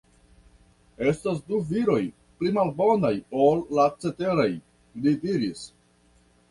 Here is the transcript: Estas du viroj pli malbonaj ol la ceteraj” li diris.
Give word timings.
Estas 1.11 1.43
du 1.49 1.59
viroj 1.67 1.99
pli 2.39 2.55
malbonaj 2.57 3.13
ol 3.49 3.63
la 3.81 3.87
ceteraj” 4.07 4.51
li 5.07 5.19
diris. 5.27 5.67